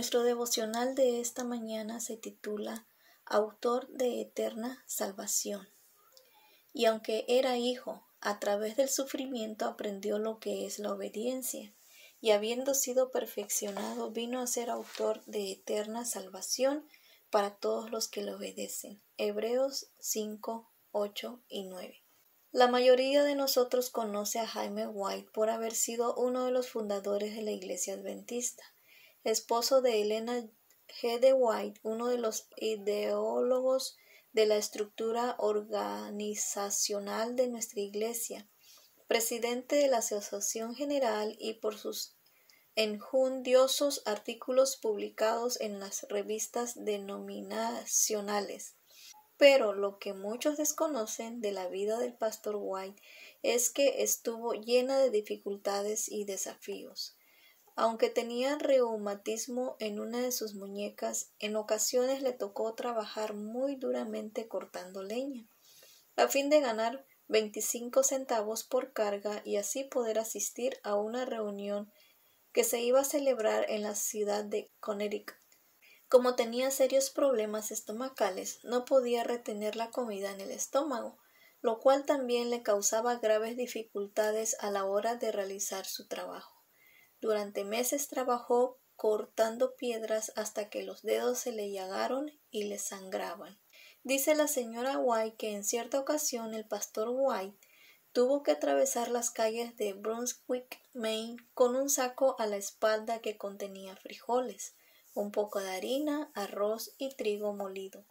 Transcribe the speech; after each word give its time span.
Nuestro 0.00 0.22
devocional 0.22 0.94
de 0.94 1.20
esta 1.20 1.44
mañana 1.44 2.00
se 2.00 2.16
titula 2.16 2.86
Autor 3.26 3.86
de 3.88 4.22
eterna 4.22 4.82
salvación. 4.86 5.68
Y 6.72 6.86
aunque 6.86 7.26
era 7.28 7.58
hijo, 7.58 8.02
a 8.22 8.40
través 8.40 8.78
del 8.78 8.88
sufrimiento 8.88 9.66
aprendió 9.66 10.18
lo 10.18 10.38
que 10.38 10.64
es 10.64 10.78
la 10.78 10.94
obediencia, 10.94 11.74
y 12.18 12.30
habiendo 12.30 12.72
sido 12.72 13.10
perfeccionado 13.10 14.10
vino 14.10 14.40
a 14.40 14.46
ser 14.46 14.70
autor 14.70 15.22
de 15.26 15.52
eterna 15.52 16.06
salvación 16.06 16.88
para 17.28 17.56
todos 17.56 17.90
los 17.90 18.08
que 18.08 18.22
le 18.22 18.32
obedecen. 18.32 19.02
Hebreos 19.18 19.90
5, 19.98 20.66
8 20.92 21.42
y 21.46 21.64
9. 21.64 22.02
La 22.52 22.68
mayoría 22.68 23.22
de 23.22 23.34
nosotros 23.34 23.90
conoce 23.90 24.38
a 24.38 24.46
Jaime 24.46 24.86
White 24.86 25.28
por 25.34 25.50
haber 25.50 25.74
sido 25.74 26.14
uno 26.14 26.46
de 26.46 26.52
los 26.52 26.70
fundadores 26.70 27.36
de 27.36 27.42
la 27.42 27.50
Iglesia 27.50 27.92
Adventista, 27.92 28.64
esposo 29.24 29.82
de 29.82 30.02
Elena 30.02 30.48
G. 30.88 31.20
de 31.20 31.32
White, 31.32 31.80
uno 31.82 32.08
de 32.08 32.18
los 32.18 32.48
ideólogos 32.56 33.96
de 34.32 34.46
la 34.46 34.56
estructura 34.56 35.36
organizacional 35.38 37.36
de 37.36 37.48
nuestra 37.48 37.80
Iglesia, 37.80 38.48
presidente 39.06 39.76
de 39.76 39.88
la 39.88 39.98
Asociación 39.98 40.74
General 40.74 41.36
y 41.38 41.54
por 41.54 41.76
sus 41.76 42.16
enjundiosos 42.76 44.02
artículos 44.06 44.76
publicados 44.76 45.60
en 45.60 45.80
las 45.80 46.06
revistas 46.08 46.84
denominacionales. 46.84 48.76
Pero 49.36 49.72
lo 49.72 49.98
que 49.98 50.12
muchos 50.12 50.56
desconocen 50.56 51.40
de 51.40 51.52
la 51.52 51.66
vida 51.66 51.98
del 51.98 52.14
pastor 52.14 52.56
White 52.58 53.02
es 53.42 53.70
que 53.70 54.02
estuvo 54.02 54.52
llena 54.52 54.98
de 54.98 55.10
dificultades 55.10 56.08
y 56.08 56.24
desafíos. 56.24 57.16
Aunque 57.82 58.10
tenía 58.10 58.58
reumatismo 58.58 59.76
en 59.78 60.00
una 60.00 60.20
de 60.20 60.32
sus 60.32 60.54
muñecas, 60.54 61.32
en 61.38 61.56
ocasiones 61.56 62.20
le 62.20 62.34
tocó 62.34 62.74
trabajar 62.74 63.32
muy 63.32 63.76
duramente 63.76 64.48
cortando 64.48 65.02
leña, 65.02 65.48
a 66.14 66.28
fin 66.28 66.50
de 66.50 66.60
ganar 66.60 67.06
25 67.28 68.02
centavos 68.02 68.64
por 68.64 68.92
carga 68.92 69.40
y 69.46 69.56
así 69.56 69.84
poder 69.84 70.18
asistir 70.18 70.78
a 70.82 70.94
una 70.96 71.24
reunión 71.24 71.90
que 72.52 72.64
se 72.64 72.82
iba 72.82 73.00
a 73.00 73.04
celebrar 73.04 73.64
en 73.70 73.80
la 73.80 73.94
ciudad 73.94 74.44
de 74.44 74.70
Connecticut. 74.80 75.38
Como 76.06 76.36
tenía 76.36 76.70
serios 76.70 77.08
problemas 77.08 77.70
estomacales, 77.70 78.58
no 78.62 78.84
podía 78.84 79.24
retener 79.24 79.76
la 79.76 79.90
comida 79.90 80.30
en 80.32 80.42
el 80.42 80.50
estómago, 80.50 81.16
lo 81.62 81.80
cual 81.80 82.04
también 82.04 82.50
le 82.50 82.62
causaba 82.62 83.16
graves 83.16 83.56
dificultades 83.56 84.54
a 84.60 84.70
la 84.70 84.84
hora 84.84 85.14
de 85.14 85.32
realizar 85.32 85.86
su 85.86 86.08
trabajo. 86.08 86.59
Durante 87.20 87.64
meses 87.64 88.08
trabajó 88.08 88.78
cortando 88.96 89.76
piedras 89.76 90.32
hasta 90.36 90.68
que 90.68 90.82
los 90.82 91.02
dedos 91.02 91.38
se 91.38 91.52
le 91.52 91.70
llagaron 91.70 92.30
y 92.50 92.64
le 92.64 92.78
sangraban. 92.78 93.58
Dice 94.02 94.34
la 94.34 94.48
señora 94.48 94.98
White 94.98 95.36
que 95.36 95.52
en 95.52 95.64
cierta 95.64 95.98
ocasión 95.98 96.54
el 96.54 96.66
pastor 96.66 97.08
White 97.10 97.56
tuvo 98.12 98.42
que 98.42 98.50
atravesar 98.50 99.10
las 99.10 99.30
calles 99.30 99.76
de 99.76 99.92
Brunswick, 99.92 100.80
Maine, 100.94 101.36
con 101.54 101.76
un 101.76 101.88
saco 101.88 102.36
a 102.38 102.46
la 102.46 102.56
espalda 102.56 103.20
que 103.20 103.36
contenía 103.36 103.96
frijoles 103.96 104.74
un 105.14 105.32
poco 105.32 105.60
de 105.60 105.70
harina, 105.70 106.30
arroz 106.34 106.94
y 106.98 107.14
trigo 107.14 107.52
molido, 107.52 108.04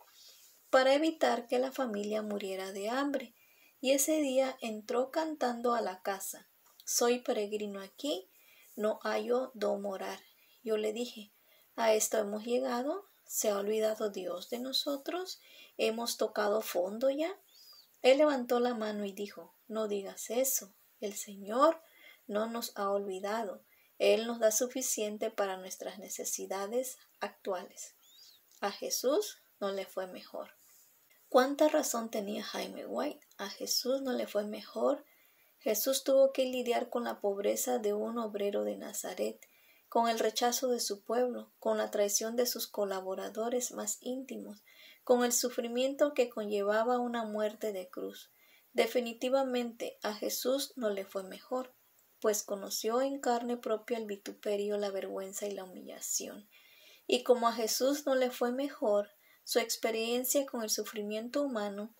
para 0.70 0.94
evitar 0.94 1.48
que 1.48 1.60
la 1.60 1.72
familia 1.72 2.22
muriera 2.22 2.72
de 2.72 2.90
hambre, 2.90 3.34
y 3.82 3.92
ese 3.92 4.22
día 4.22 4.58
entró 4.62 5.10
cantando 5.10 5.74
a 5.74 5.82
la 5.82 6.02
casa. 6.02 6.50
Soy 6.84 7.20
peregrino 7.20 7.80
aquí, 7.80 8.30
no 8.80 9.02
hallo 9.04 9.52
do 9.56 9.78
morar. 9.78 10.22
Yo 10.64 10.78
le 10.78 10.94
dije, 10.94 11.34
a 11.76 11.94
esto 11.94 12.18
hemos 12.18 12.46
llegado, 12.46 13.10
se 13.26 13.50
ha 13.50 13.58
olvidado 13.58 14.10
Dios 14.10 14.50
de 14.50 14.60
nosotros, 14.60 15.42
hemos 15.78 16.16
tocado 16.16 16.62
fondo 16.62 17.10
ya. 17.10 17.38
Él 18.02 18.20
levantó 18.20 18.62
la 18.62 18.74
mano 18.74 19.04
y 19.04 19.12
dijo, 19.12 19.54
no 19.68 19.90
digas 19.90 20.30
eso, 20.30 20.74
el 21.02 21.14
Señor 21.14 21.82
no 22.26 22.48
nos 22.48 22.72
ha 22.78 22.90
olvidado, 22.90 23.66
él 23.98 24.26
nos 24.26 24.40
da 24.40 24.52
suficiente 24.52 25.30
para 25.30 25.58
nuestras 25.58 26.00
necesidades 26.00 26.98
actuales. 27.20 27.96
A 28.62 28.72
Jesús 28.72 29.42
no 29.60 29.74
le 29.74 29.86
fue 29.86 30.08
mejor. 30.08 30.52
¿Cuánta 31.28 31.68
razón 31.68 32.10
tenía 32.10 32.44
Jaime 32.44 32.86
White? 32.86 33.28
A 33.38 33.50
Jesús 33.50 34.02
no 34.02 34.14
le 34.14 34.26
fue 34.26 34.46
mejor. 34.46 35.04
Jesús 35.60 36.04
tuvo 36.04 36.32
que 36.34 36.46
lidiar 36.46 36.90
con 36.90 37.04
la 37.04 37.20
pobreza 37.20 37.78
de 37.78 37.94
un 37.94 38.18
obrero 38.18 38.64
de 38.64 38.78
Nazaret, 38.78 39.40
con 39.88 40.10
el 40.10 40.20
rechazo 40.20 40.68
de 40.70 40.80
su 40.80 41.04
pueblo, 41.04 41.52
con 41.60 41.78
la 41.78 41.92
traición 41.92 42.36
de 42.36 42.46
sus 42.46 42.68
colaboradores 42.68 43.72
más 43.72 43.98
íntimos, 44.02 44.64
con 45.04 45.24
el 45.24 45.32
sufrimiento 45.32 46.14
que 46.14 46.30
conllevaba 46.30 47.00
una 47.00 47.24
muerte 47.24 47.74
de 47.74 47.90
cruz. 47.90 48.32
Definitivamente 48.74 49.98
a 50.04 50.14
Jesús 50.14 50.74
no 50.76 50.90
le 50.90 51.06
fue 51.06 51.24
mejor 51.24 51.74
pues 52.20 52.44
conoció 52.44 53.02
en 53.02 53.20
carne 53.20 53.58
propia 53.58 53.98
el 53.98 54.06
vituperio, 54.06 54.78
la 54.78 54.92
vergüenza 54.92 55.48
y 55.48 55.52
la 55.52 55.64
humillación. 55.64 56.50
Y 57.08 57.24
como 57.24 57.48
a 57.48 57.54
Jesús 57.54 58.06
no 58.06 58.16
le 58.16 58.30
fue 58.30 58.52
mejor, 58.52 59.10
su 59.44 59.60
experiencia 59.60 60.46
con 60.46 60.62
el 60.64 60.70
sufrimiento 60.70 61.42
humano 61.42 61.96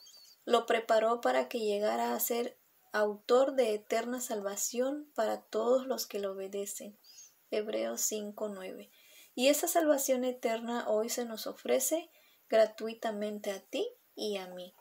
lo 0.46 0.66
preparó 0.66 1.22
para 1.22 1.48
que 1.48 1.60
llegara 1.60 2.14
a 2.14 2.20
ser 2.20 2.58
autor 2.92 3.54
de 3.56 3.74
eterna 3.74 4.22
salvación 4.22 5.12
para 5.16 5.42
todos 5.42 5.88
los 5.88 6.08
que 6.08 6.20
lo 6.20 6.32
obedecen. 6.32 6.98
Hebreos 7.52 8.02
5:9. 8.02 8.90
Y 9.36 9.48
esa 9.48 9.68
salvación 9.68 10.24
eterna 10.24 10.88
hoy 10.88 11.10
se 11.10 11.26
nos 11.26 11.48
ofrece 11.48 12.10
gratuitamente 12.50 13.52
a 13.52 13.60
ti 13.60 13.88
y 14.16 14.38
a 14.38 14.48
mí. 14.48 14.76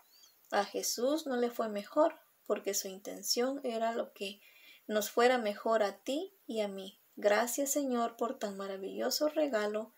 A 0.51 0.65
Jesús 0.65 1.27
no 1.27 1.37
le 1.37 1.51
fue 1.51 1.69
mejor, 1.69 2.19
porque 2.47 2.75
su 2.75 2.89
intención 2.89 3.61
era 3.63 3.93
lo 3.93 4.13
que 4.13 4.41
nos 4.87 5.11
fuera 5.11 5.39
mejor 5.39 5.83
a 5.83 5.99
ti 5.99 6.35
y 6.47 6.61
a 6.61 6.69
mí. 6.69 6.99
Gracias 7.17 7.71
Señor 7.71 8.17
por 8.17 8.39
tan 8.39 8.57
maravilloso 8.57 9.29
regalo 9.29 9.93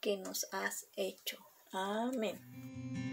que 0.00 0.16
nos 0.18 0.46
has 0.52 0.86
hecho. 0.96 1.38
Amén. 1.72 3.03